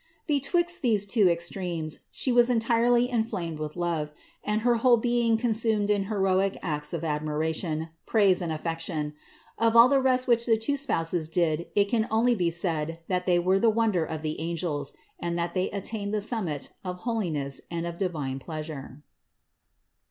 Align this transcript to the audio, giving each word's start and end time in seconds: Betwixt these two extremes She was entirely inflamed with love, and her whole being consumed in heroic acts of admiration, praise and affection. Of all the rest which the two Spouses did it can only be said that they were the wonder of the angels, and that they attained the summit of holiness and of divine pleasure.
Betwixt 0.25 0.81
these 0.81 1.05
two 1.05 1.29
extremes 1.29 1.99
She 2.09 2.31
was 2.31 2.49
entirely 2.49 3.07
inflamed 3.07 3.59
with 3.59 3.75
love, 3.75 4.11
and 4.43 4.61
her 4.61 4.77
whole 4.77 4.97
being 4.97 5.37
consumed 5.37 5.91
in 5.91 6.05
heroic 6.05 6.57
acts 6.63 6.91
of 6.91 7.03
admiration, 7.03 7.89
praise 8.07 8.41
and 8.41 8.51
affection. 8.51 9.13
Of 9.59 9.75
all 9.75 9.87
the 9.89 10.01
rest 10.01 10.27
which 10.27 10.47
the 10.47 10.57
two 10.57 10.75
Spouses 10.75 11.27
did 11.29 11.67
it 11.75 11.85
can 11.87 12.07
only 12.09 12.33
be 12.33 12.49
said 12.49 12.97
that 13.09 13.27
they 13.27 13.37
were 13.37 13.59
the 13.59 13.69
wonder 13.69 14.03
of 14.03 14.23
the 14.23 14.39
angels, 14.41 14.91
and 15.19 15.37
that 15.37 15.53
they 15.53 15.69
attained 15.69 16.15
the 16.15 16.19
summit 16.21 16.71
of 16.83 17.01
holiness 17.01 17.61
and 17.69 17.85
of 17.85 17.99
divine 17.99 18.39
pleasure. 18.39 19.03